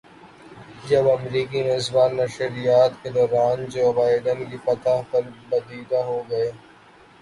جب 0.87 1.07
امریکی 1.09 1.61
میزبان 1.63 2.15
نشریات 2.17 2.91
کے 3.03 3.09
دوران 3.11 3.65
جو 3.73 3.91
بائیڈن 3.93 4.39
کی 4.49 4.57
فتح 4.65 5.01
پر 5.11 5.21
بدیدہ 5.49 6.03
ہوگئے 6.05 6.51